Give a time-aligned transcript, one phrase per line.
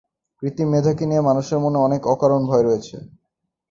[0.41, 2.95] কৃত্রিম মেধাকে নিয়ে মানুষের মনে অনেক অকারণ ভয় রয়েছে।